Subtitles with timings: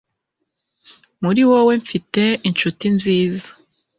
[1.23, 3.47] Muri wowe mfite inshuti nziza